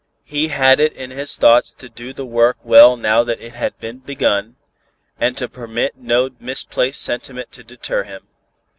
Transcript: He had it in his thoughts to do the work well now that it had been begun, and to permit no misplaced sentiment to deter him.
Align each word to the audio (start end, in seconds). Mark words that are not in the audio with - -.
He 0.25 0.47
had 0.47 0.79
it 0.79 0.93
in 0.93 1.11
his 1.11 1.37
thoughts 1.37 1.75
to 1.75 1.87
do 1.87 2.11
the 2.11 2.25
work 2.25 2.57
well 2.63 2.97
now 2.97 3.23
that 3.23 3.39
it 3.39 3.53
had 3.53 3.77
been 3.77 3.99
begun, 3.99 4.55
and 5.19 5.37
to 5.37 5.47
permit 5.47 5.95
no 5.95 6.31
misplaced 6.39 7.03
sentiment 7.03 7.51
to 7.51 7.63
deter 7.63 8.01
him. 8.01 8.27